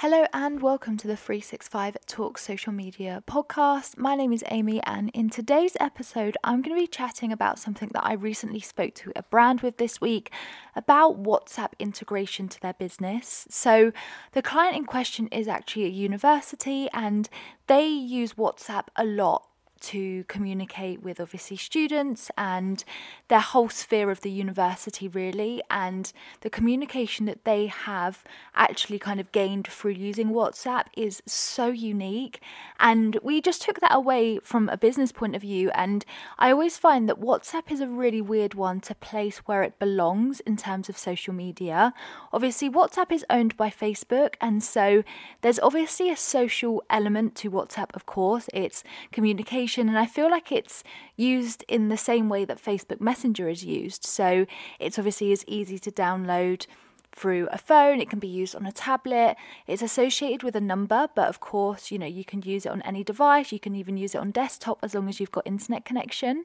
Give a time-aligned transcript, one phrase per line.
[0.00, 3.96] Hello and welcome to the 365 Talk Social Media podcast.
[3.96, 7.88] My name is Amy, and in today's episode, I'm going to be chatting about something
[7.94, 10.30] that I recently spoke to a brand with this week
[10.74, 13.46] about WhatsApp integration to their business.
[13.48, 13.90] So,
[14.32, 17.30] the client in question is actually a university and
[17.66, 19.48] they use WhatsApp a lot
[19.80, 22.84] to communicate with obviously students and
[23.28, 25.62] their whole sphere of the university really.
[25.70, 31.66] And the communication that they have actually kind of gained through using WhatsApp is so
[31.68, 32.40] unique.
[32.80, 35.70] And we just took that away from a business point of view.
[35.70, 36.04] And
[36.38, 40.40] I always find that WhatsApp is a really weird one to place where it belongs
[40.40, 41.92] in terms of social media.
[42.32, 44.34] Obviously WhatsApp is owned by Facebook.
[44.40, 45.02] And so
[45.42, 48.48] there's obviously a social element to WhatsApp of course.
[48.54, 50.82] It's communication and I feel like it's
[51.16, 54.04] used in the same way that Facebook Messenger is used.
[54.04, 54.46] So
[54.78, 56.66] it's obviously as easy to download
[57.12, 59.36] through a phone, it can be used on a tablet.
[59.66, 62.82] It's associated with a number, but of course, you know, you can use it on
[62.82, 65.84] any device, you can even use it on desktop as long as you've got internet
[65.86, 66.44] connection.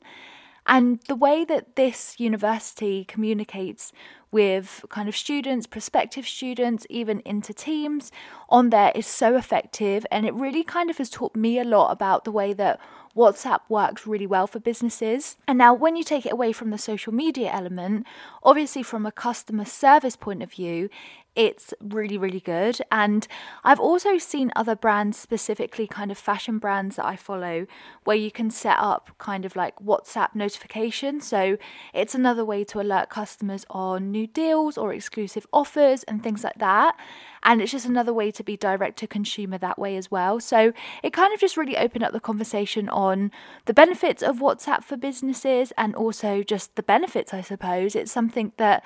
[0.67, 3.91] And the way that this university communicates
[4.31, 8.11] with kind of students, prospective students, even into teams
[8.47, 10.05] on there is so effective.
[10.11, 12.79] And it really kind of has taught me a lot about the way that
[13.15, 15.37] WhatsApp works really well for businesses.
[15.47, 18.07] And now, when you take it away from the social media element,
[18.43, 20.89] obviously, from a customer service point of view,
[21.35, 22.79] it's really, really good.
[22.91, 23.25] And
[23.63, 27.67] I've also seen other brands, specifically kind of fashion brands that I follow,
[28.03, 31.25] where you can set up kind of like WhatsApp notifications.
[31.25, 31.57] So
[31.93, 36.59] it's another way to alert customers on new deals or exclusive offers and things like
[36.59, 36.97] that.
[37.43, 40.39] And it's just another way to be direct to consumer that way as well.
[40.39, 43.31] So it kind of just really opened up the conversation on
[43.65, 47.95] the benefits of WhatsApp for businesses and also just the benefits, I suppose.
[47.95, 48.83] It's something that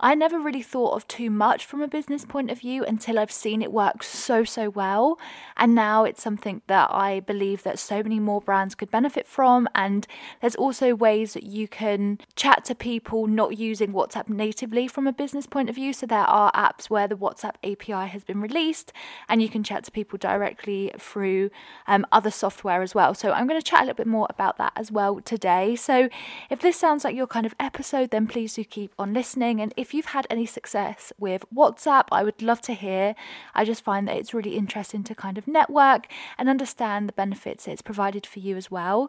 [0.00, 3.32] I never really thought of too much from a business point of view until I've
[3.32, 5.18] seen it work so, so well.
[5.56, 9.68] And now it's something that I believe that so many more brands could benefit from.
[9.74, 10.06] And
[10.40, 15.12] there's also ways that you can chat to people not using WhatsApp natively from a
[15.12, 15.92] business point of view.
[15.92, 18.92] So there are apps where the WhatsApp API has been released
[19.28, 21.50] and you can chat to people directly through
[21.88, 23.14] um, other software as well.
[23.14, 25.74] So I'm going to chat a little bit more about that as well today.
[25.74, 26.08] So
[26.50, 29.60] if this sounds like your kind of episode, then please do keep on listening.
[29.60, 33.14] And if if you've had any success with WhatsApp, I would love to hear.
[33.54, 37.66] I just find that it's really interesting to kind of network and understand the benefits
[37.66, 39.08] it's provided for you as well.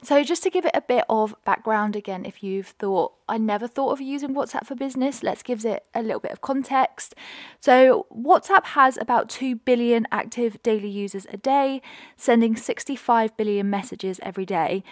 [0.00, 3.66] So, just to give it a bit of background again, if you've thought, I never
[3.66, 7.16] thought of using WhatsApp for business, let's give it a little bit of context.
[7.58, 11.82] So, WhatsApp has about 2 billion active daily users a day,
[12.16, 14.84] sending 65 billion messages every day.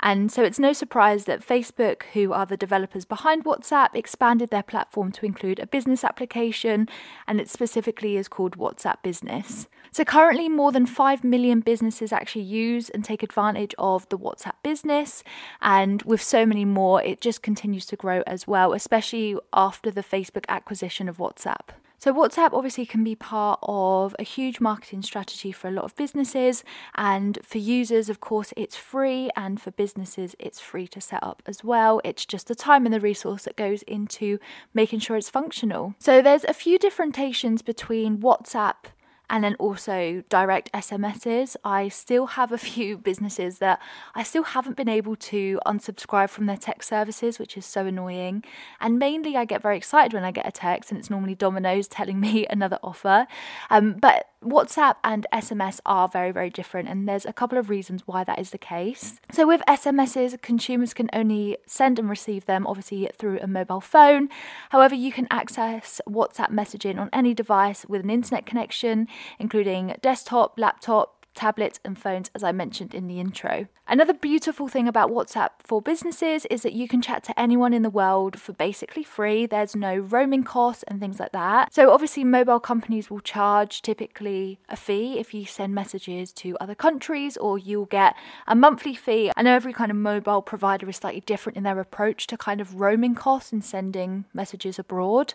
[0.00, 4.62] And so it's no surprise that Facebook, who are the developers behind WhatsApp, expanded their
[4.62, 6.88] platform to include a business application,
[7.26, 9.66] and it specifically is called WhatsApp Business.
[9.90, 14.54] So currently, more than 5 million businesses actually use and take advantage of the WhatsApp
[14.62, 15.24] business.
[15.60, 20.02] And with so many more, it just continues to grow as well, especially after the
[20.02, 21.70] Facebook acquisition of WhatsApp.
[21.98, 25.96] So, WhatsApp obviously can be part of a huge marketing strategy for a lot of
[25.96, 26.62] businesses,
[26.94, 31.42] and for users, of course, it's free, and for businesses, it's free to set up
[31.46, 32.00] as well.
[32.04, 34.38] It's just the time and the resource that goes into
[34.72, 35.94] making sure it's functional.
[35.98, 38.92] So, there's a few differentiations between WhatsApp
[39.30, 41.56] and then also direct SMSs.
[41.64, 43.80] I still have a few businesses that
[44.14, 48.44] I still haven't been able to unsubscribe from their text services, which is so annoying.
[48.80, 51.88] And mainly, I get very excited when I get a text, and it's normally Domino's
[51.88, 53.26] telling me another offer.
[53.70, 58.02] Um, but WhatsApp and SMS are very, very different, and there's a couple of reasons
[58.06, 59.20] why that is the case.
[59.32, 64.28] So, with SMSs, consumers can only send and receive them obviously through a mobile phone.
[64.70, 69.08] However, you can access WhatsApp messaging on any device with an internet connection,
[69.40, 73.68] including desktop, laptop, tablets, and phones, as I mentioned in the intro.
[73.86, 77.82] Another beautiful thing about WhatsApp for businesses is that you can chat to anyone in
[77.82, 79.46] the world for basically free.
[79.46, 81.72] There's no roaming costs and things like that.
[81.72, 86.74] So, obviously, mobile companies will charge typically a fee if you send messages to other
[86.74, 89.30] countries, or you'll get a monthly fee.
[89.36, 92.60] I know every kind of mobile provider is slightly different in their approach to kind
[92.60, 95.34] of roaming costs and sending messages abroad.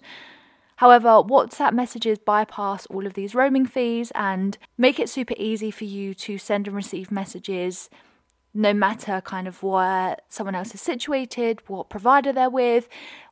[0.77, 5.85] However, WhatsApp messages bypass all of these roaming fees and make it super easy for
[5.85, 7.89] you to send and receive messages
[8.53, 12.87] no matter kind of where someone else is situated, what provider they're with.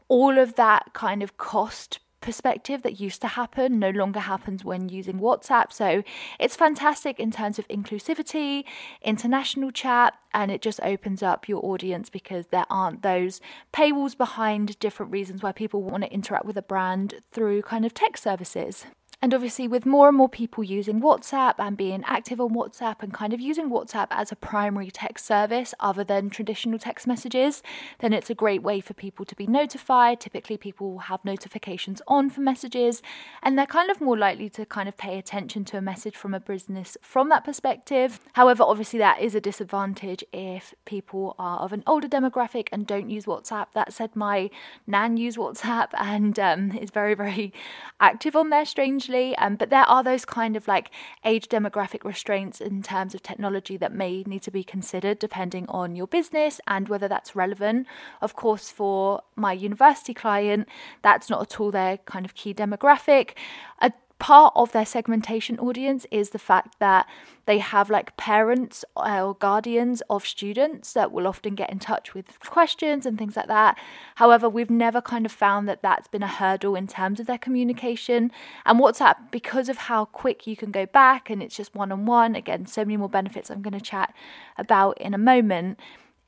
[0.07, 4.89] All of that kind of cost perspective that used to happen no longer happens when
[4.89, 5.73] using WhatsApp.
[5.73, 6.03] So
[6.39, 8.63] it's fantastic in terms of inclusivity,
[9.01, 13.41] international chat, and it just opens up your audience because there aren't those
[13.73, 17.93] paywalls behind different reasons why people want to interact with a brand through kind of
[17.93, 18.85] tech services.
[19.23, 23.13] And obviously, with more and more people using WhatsApp and being active on WhatsApp and
[23.13, 27.61] kind of using WhatsApp as a primary text service other than traditional text messages,
[27.99, 30.19] then it's a great way for people to be notified.
[30.19, 33.03] Typically, people will have notifications on for messages
[33.43, 36.33] and they're kind of more likely to kind of pay attention to a message from
[36.33, 38.19] a business from that perspective.
[38.33, 43.11] However, obviously, that is a disadvantage if people are of an older demographic and don't
[43.11, 43.67] use WhatsApp.
[43.75, 44.49] That said, my
[44.87, 47.53] nan used WhatsApp and um, is very, very
[47.99, 50.91] active on there, strangely um, but there are those kind of like
[51.25, 55.95] age demographic restraints in terms of technology that may need to be considered depending on
[55.95, 57.87] your business and whether that's relevant.
[58.21, 60.67] Of course, for my university client,
[61.01, 63.31] that's not at all their kind of key demographic.
[63.79, 63.91] A
[64.21, 67.07] part of their segmentation audience is the fact that
[67.47, 72.13] they have like parents uh, or guardians of students that will often get in touch
[72.13, 73.79] with questions and things like that.
[74.17, 77.39] However, we've never kind of found that that's been a hurdle in terms of their
[77.39, 78.31] communication.
[78.63, 82.05] And WhatsApp, because of how quick you can go back and it's just one on
[82.05, 84.13] one, again, so many more benefits I'm going to chat
[84.55, 85.79] about in a moment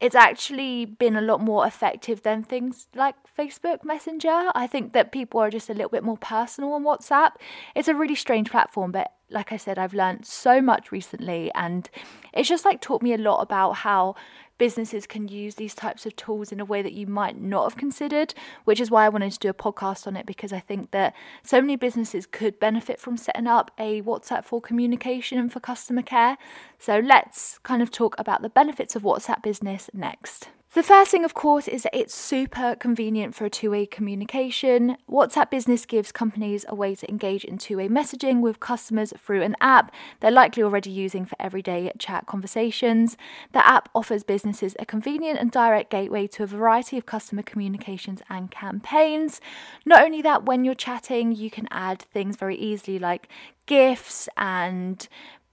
[0.04, 4.52] it's actually been a lot more effective than things like Facebook Messenger.
[4.54, 7.36] I think that people are just a little bit more personal on WhatsApp.
[7.74, 11.90] It's a really strange platform, but like I said, I've learned so much recently, and
[12.34, 14.16] it's just like taught me a lot about how
[14.58, 17.78] businesses can use these types of tools in a way that you might not have
[17.78, 18.34] considered,
[18.66, 21.14] which is why I wanted to do a podcast on it because I think that
[21.44, 26.02] so many businesses could benefit from setting up a WhatsApp for communication and for customer
[26.02, 26.38] care.
[26.80, 30.50] So let's kind of talk about the benefits of WhatsApp business next.
[30.74, 34.98] The first thing, of course, is that it's super convenient for a two way communication.
[35.08, 39.44] WhatsApp Business gives companies a way to engage in two way messaging with customers through
[39.44, 43.18] an app they're likely already using for everyday chat conversations.
[43.52, 48.24] The app offers businesses a convenient and direct gateway to a variety of customer communications
[48.28, 49.42] and campaigns.
[49.86, 53.30] Not only that, when you're chatting, you can add things very easily like
[53.68, 55.08] GIFs and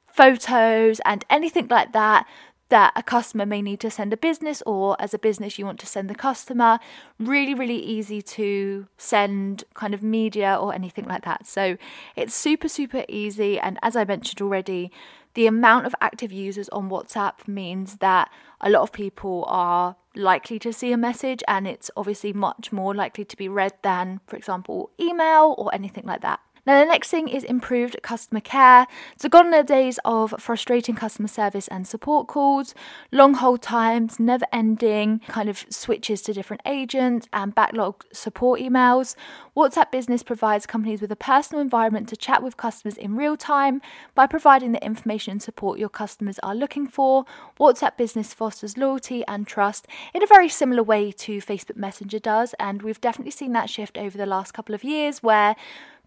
[0.06, 2.26] photos and anything like that
[2.70, 5.78] that a customer may need to send a business or as a business you want
[5.80, 6.78] to send the customer.
[7.18, 11.46] Really really easy to send kind of media or anything like that.
[11.46, 11.76] So
[12.16, 13.58] it's super super easy.
[13.60, 14.90] And as i mentioned already
[15.34, 18.30] the amount of active users on whatsapp means that
[18.60, 22.94] a lot of people are likely to see a message and it's obviously much more
[22.94, 26.40] likely to be read than for example email or anything like that
[26.70, 28.86] now, the next thing is improved customer care.
[29.16, 32.76] So, gone are the days of frustrating customer service and support calls,
[33.10, 39.16] long hold times, never ending kind of switches to different agents, and backlog support emails.
[39.56, 43.82] WhatsApp Business provides companies with a personal environment to chat with customers in real time
[44.14, 47.24] by providing the information and support your customers are looking for.
[47.58, 52.54] WhatsApp Business fosters loyalty and trust in a very similar way to Facebook Messenger does,
[52.60, 55.56] and we've definitely seen that shift over the last couple of years where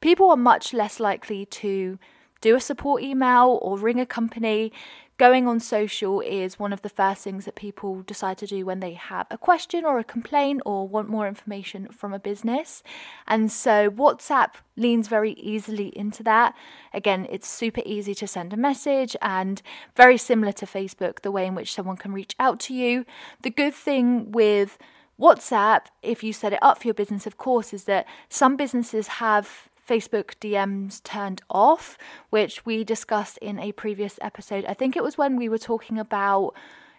[0.03, 1.97] people are much less likely to
[2.41, 4.69] do a support email or ring a company.
[5.17, 8.81] Going on social is one of the first things that people decide to do when
[8.81, 12.83] they have a question or a complaint or want more information from a business.
[13.27, 16.53] And so WhatsApp leans very easily into that.
[16.93, 19.61] Again, it's super easy to send a message and
[19.95, 23.05] very similar to Facebook, the way in which someone can reach out to you.
[23.43, 24.77] The good thing with
[25.17, 29.07] WhatsApp, if you set it up for your business, of course, is that some businesses
[29.07, 31.97] have Facebook DMs turned off,
[32.29, 34.65] which we discussed in a previous episode.
[34.65, 36.53] I think it was when we were talking about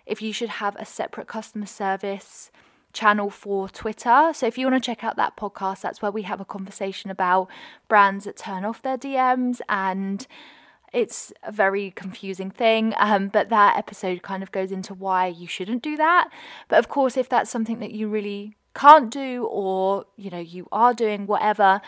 [0.07, 2.51] if you should have a separate customer service
[2.93, 4.31] channel for Twitter.
[4.35, 7.11] So if you want to check out that podcast, that's where we have a conversation
[7.11, 7.49] about
[7.89, 10.27] brands that turn off their DMs and
[10.93, 15.49] it's a very confusing thing um, but that episode kind of goes into why you
[15.49, 16.29] shouldn't do that
[16.69, 20.69] but of course if that's something that you really can't do or you know you
[20.71, 21.81] are doing whatever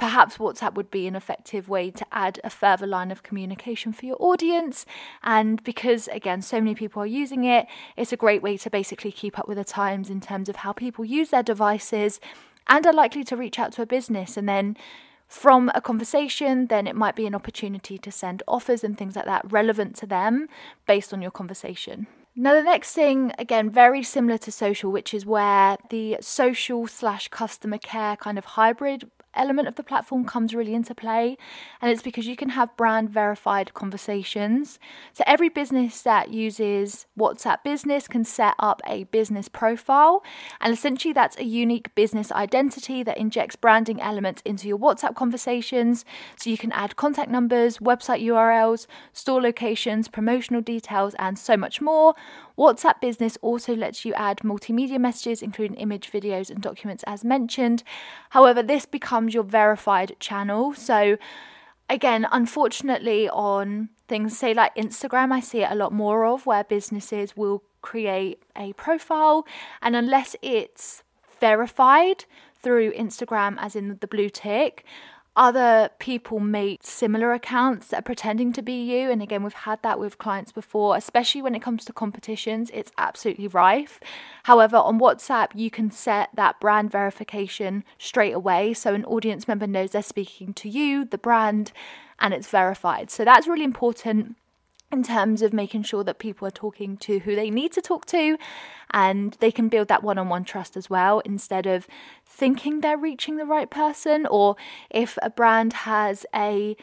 [0.00, 4.06] Perhaps WhatsApp would be an effective way to add a further line of communication for
[4.06, 4.86] your audience.
[5.22, 7.66] And because, again, so many people are using it,
[7.98, 10.72] it's a great way to basically keep up with the times in terms of how
[10.72, 12.18] people use their devices
[12.66, 14.38] and are likely to reach out to a business.
[14.38, 14.74] And then
[15.28, 19.26] from a conversation, then it might be an opportunity to send offers and things like
[19.26, 20.48] that relevant to them
[20.86, 22.06] based on your conversation.
[22.34, 27.28] Now, the next thing, again, very similar to social, which is where the social slash
[27.28, 31.36] customer care kind of hybrid element of the platform comes really into play
[31.80, 34.78] and it's because you can have brand verified conversations.
[35.12, 40.22] So every business that uses whatsapp business can set up a business profile
[40.60, 46.04] and essentially that's a unique business identity that injects branding elements into your whatsapp conversations.
[46.36, 51.80] So you can add contact numbers website urls store locations promotional details and so much
[51.80, 52.14] more
[52.60, 57.82] WhatsApp Business also lets you add multimedia messages, including image, videos, and documents as mentioned.
[58.30, 60.74] However, this becomes your verified channel.
[60.74, 61.16] So
[61.88, 66.62] again, unfortunately, on things say like Instagram, I see it a lot more of where
[66.62, 69.46] businesses will create a profile,
[69.80, 71.02] and unless it's
[71.40, 72.26] verified
[72.62, 74.84] through Instagram, as in the blue tick,
[75.40, 79.10] other people make similar accounts that are pretending to be you.
[79.10, 82.92] And again, we've had that with clients before, especially when it comes to competitions, it's
[82.98, 84.00] absolutely rife.
[84.42, 88.74] However, on WhatsApp, you can set that brand verification straight away.
[88.74, 91.72] So an audience member knows they're speaking to you, the brand,
[92.18, 93.10] and it's verified.
[93.10, 94.36] So that's really important
[94.92, 98.06] in terms of making sure that people are talking to who they need to talk
[98.06, 98.36] to
[98.92, 101.86] and they can build that one on one trust as well instead of
[102.26, 104.56] thinking they're reaching the right person or
[104.90, 106.76] if a brand has a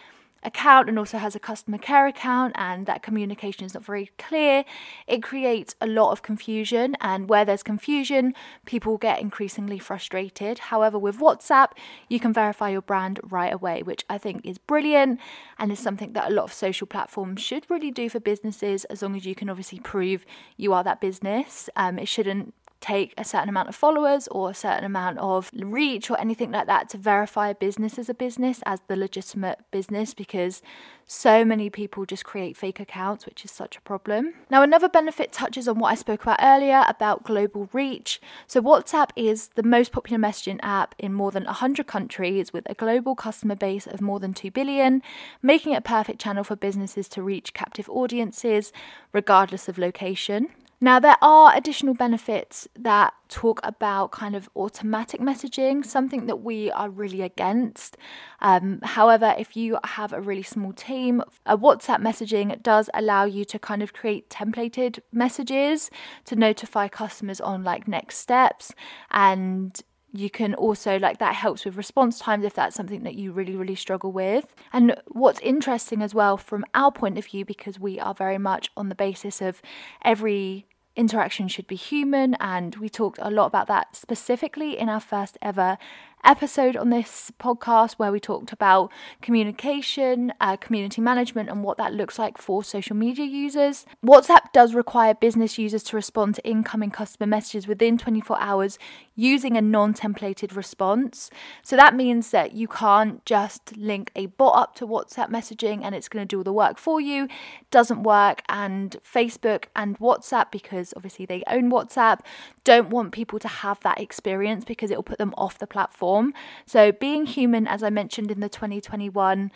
[0.48, 4.64] account and also has a customer care account and that communication is not very clear,
[5.06, 6.96] it creates a lot of confusion.
[7.02, 8.34] And where there's confusion,
[8.66, 10.60] people get increasingly frustrated.
[10.60, 11.72] However, with WhatsApp,
[12.10, 15.20] you can verify your brand right away, which I think is brilliant
[15.60, 19.02] and is something that a lot of social platforms should really do for businesses as
[19.02, 20.26] long as you can obviously prove
[20.56, 21.70] you are that business.
[21.76, 26.10] Um, it shouldn't take a certain amount of followers or a certain amount of reach
[26.12, 30.14] or anything like that to verify a business as a business as the legitimate business
[30.14, 30.62] because
[31.10, 34.34] so many people just create fake accounts, which is such a problem.
[34.50, 38.20] Now, another benefit touches on what I spoke about earlier about global reach.
[38.46, 42.74] So, WhatsApp is the most popular messaging app in more than 100 countries with a
[42.74, 45.02] global customer base of more than 2 billion,
[45.42, 48.74] making it a perfect channel for businesses to reach captive audiences
[49.14, 50.50] regardless of location.
[50.80, 56.70] Now, there are additional benefits that talk about kind of automatic messaging, something that we
[56.72, 57.98] are really against.
[58.42, 63.44] Um, however, if you have a really small team, a WhatsApp messaging does allow you
[63.46, 65.90] to kind of create templated messages
[66.26, 68.72] to notify customers on like next steps
[69.10, 69.82] and
[70.20, 73.56] you can also like that helps with response times if that's something that you really
[73.56, 74.54] really struggle with.
[74.74, 78.72] And what's interesting as well from our point of view because we are very much
[78.76, 79.62] on the basis of
[80.04, 85.00] every interaction should be human and we talked a lot about that specifically in our
[85.00, 85.78] first ever
[86.24, 91.94] episode on this podcast where we talked about communication, uh, community management, and what that
[91.94, 93.86] looks like for social media users.
[94.06, 98.78] WhatsApp does require business users to respond to incoming customer messages within 24 hours
[99.16, 101.30] using a non templated response.
[101.64, 105.96] So that means that you can't just link a bot up to WhatsApp messaging and
[105.96, 107.26] it's going to do all the work for you.
[107.26, 108.44] It doesn't work.
[108.48, 112.20] And Facebook and WhatsApp, because obviously they own WhatsApp,
[112.64, 116.17] don't want people to have that experience because it will put them off the platform.
[116.66, 119.52] So being human, as I mentioned in the 2021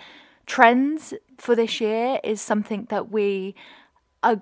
[0.46, 3.56] trends for this year, is something that we
[4.24, 4.41] are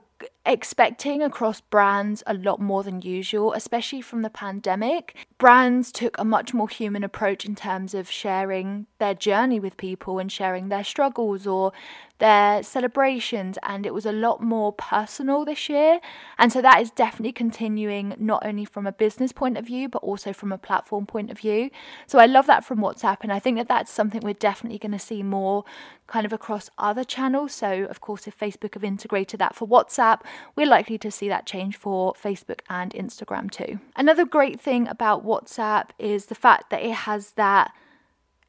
[0.50, 5.16] expecting across brands a lot more than usual, especially from the pandemic.
[5.38, 10.20] Brands took a much more human approach in terms of sharing their journey with people
[10.20, 11.72] and sharing their struggles or
[12.20, 16.02] their celebrations, and it was a lot more personal this year.
[16.38, 20.04] And so that is definitely continuing, not only from a business point of view, but
[20.04, 21.70] also from a platform point of view.
[22.08, 24.92] So I love that from WhatsApp, and I think that that's something we're definitely going
[24.92, 25.64] to see more
[26.08, 27.54] kind of across other channels.
[27.54, 30.22] So, of course, if Facebook have integrated that for WhatsApp,
[30.56, 33.80] we're likely to see that change for Facebook and Instagram too.
[33.96, 37.74] Another great thing about WhatsApp is the fact that it has that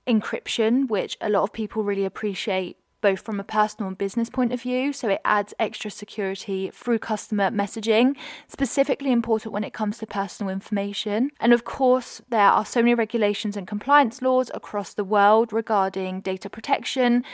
[0.07, 4.53] encryption, which a lot of people really appreciate both from a personal and business point
[4.53, 4.93] of view.
[4.93, 8.17] So it adds extra security through customer messaging,
[8.49, 11.31] specifically important when it comes to personal information.
[11.41, 16.21] And of course, there are so many regulations and compliance laws across the world regarding
[16.21, 17.25] data protection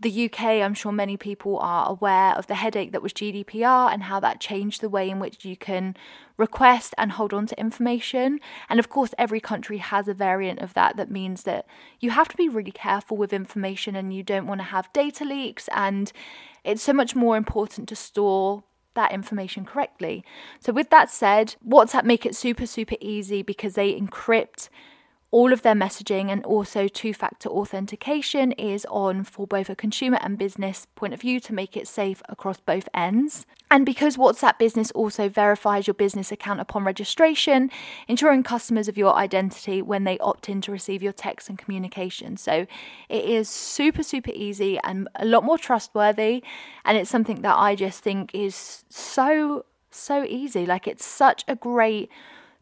[0.00, 4.04] the UK, I'm sure many people are aware of the headache that was GDPR and
[4.04, 5.94] how that changed the way in which you can
[6.38, 8.40] request and hold on to information.
[8.70, 11.66] And of course, every country has a variant of that that means that
[12.00, 15.24] you have to be really careful with information and you don't want to have data
[15.24, 15.68] leaks.
[15.74, 16.10] And
[16.64, 18.64] it's so much more important to store
[18.94, 20.24] that information correctly.
[20.60, 24.68] So, with that said, WhatsApp make it super, super easy because they encrypt
[25.32, 30.18] all of their messaging and also two factor authentication is on for both a consumer
[30.22, 33.46] and business point of view to make it safe across both ends.
[33.70, 37.70] And because WhatsApp Business also verifies your business account upon registration,
[38.08, 42.36] ensuring customers of your identity when they opt in to receive your text and communication.
[42.36, 42.66] So
[43.08, 46.42] it is super, super easy and a lot more trustworthy.
[46.84, 50.66] And it's something that I just think is so, so easy.
[50.66, 52.10] Like it's such a great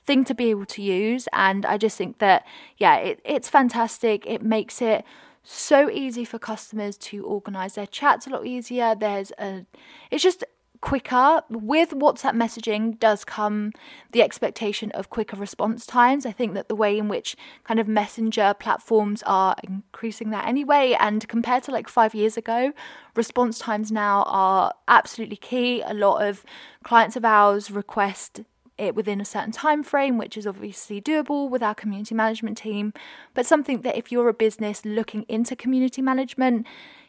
[0.08, 1.28] thing to be able to use.
[1.32, 2.44] And I just think that,
[2.78, 4.26] yeah, it, it's fantastic.
[4.26, 5.04] It makes it
[5.44, 8.96] so easy for customers to organize their chats a lot easier.
[8.98, 9.66] There's a,
[10.10, 10.44] it's just
[10.80, 11.42] quicker.
[11.50, 13.72] With WhatsApp messaging does come
[14.12, 16.24] the expectation of quicker response times.
[16.24, 20.96] I think that the way in which kind of messenger platforms are increasing that anyway,
[20.98, 22.72] and compared to like five years ago,
[23.14, 25.82] response times now are absolutely key.
[25.82, 26.44] A lot of
[26.82, 28.42] clients of ours request
[28.78, 32.92] it within a certain time frame which is obviously doable with our community management team
[33.34, 36.66] but something that if you're a business looking into community management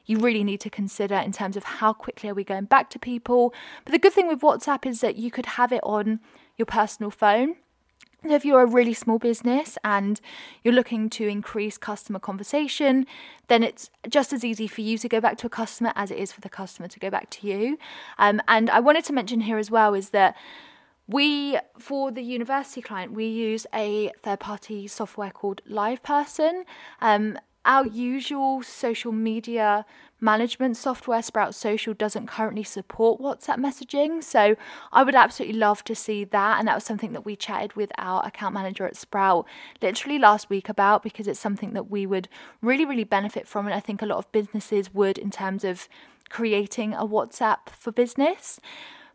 [0.10, 2.98] you really need to consider in terms of how quickly are we going back to
[2.98, 3.54] people.
[3.86, 6.20] But the good thing with WhatsApp is that you could have it on
[6.58, 7.58] your personal phone.
[8.24, 10.20] So if you're a really small business and
[10.64, 13.06] you're looking to increase customer conversation,
[13.48, 16.18] then it's just as easy for you to go back to a customer as it
[16.18, 17.78] is for the customer to go back to you.
[18.18, 20.36] Um, and I wanted to mention here as well is that
[21.10, 26.66] we, for the university client, we use a third party software called LivePerson.
[27.02, 29.86] Um, our usual social media
[30.22, 34.24] management software, Sprout Social, doesn't currently support WhatsApp messaging.
[34.24, 34.56] So
[34.92, 36.60] I would absolutely love to see that.
[36.60, 39.48] And that was something that we chatted with our account manager at Sprout
[39.82, 42.30] literally last week about because it's something that we would
[42.62, 43.66] really, really benefit from.
[43.66, 45.90] And I think a lot of businesses would in terms of
[46.30, 48.60] creating a WhatsApp for business.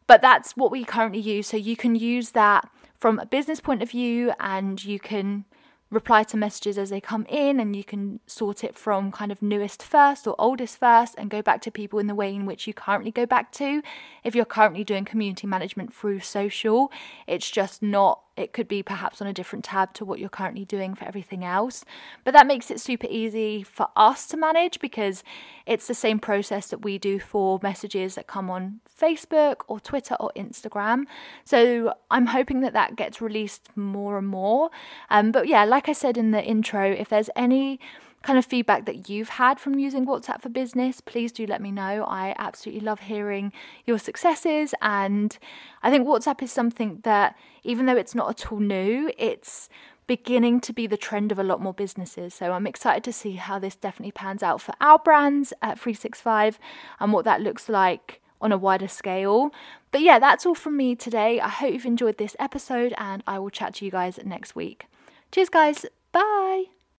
[0.06, 1.46] But that's what we currently use.
[1.46, 2.68] So you can use that
[2.98, 5.44] from a business point of view and you can
[5.90, 9.40] reply to messages as they come in and you can sort it from kind of
[9.40, 12.66] newest first or oldest first and go back to people in the way in which
[12.66, 13.80] you currently go back to
[14.24, 16.90] if you're currently doing community management through social
[17.26, 20.64] it's just not it could be perhaps on a different tab to what you're currently
[20.64, 21.84] doing for everything else.
[22.24, 25.22] But that makes it super easy for us to manage because
[25.66, 30.16] it's the same process that we do for messages that come on Facebook or Twitter
[30.18, 31.04] or Instagram.
[31.44, 34.70] So I'm hoping that that gets released more and more.
[35.10, 37.78] Um, but yeah, like I said in the intro, if there's any
[38.24, 41.70] kind of feedback that you've had from using WhatsApp for Business, please do let me
[41.70, 42.04] know.
[42.08, 43.52] I absolutely love hearing
[43.84, 44.74] your successes.
[44.80, 45.36] And
[45.82, 49.68] I think WhatsApp is something that, even though it's not at all new, it's
[50.06, 52.32] beginning to be the trend of a lot more businesses.
[52.32, 56.58] So I'm excited to see how this definitely pans out for our brands at 365
[57.00, 59.52] and what that looks like on a wider scale.
[59.92, 61.40] But yeah, that's all from me today.
[61.40, 64.86] I hope you've enjoyed this episode and I will chat to you guys next week.
[65.30, 65.84] Cheers, guys.
[66.10, 66.64] Bye.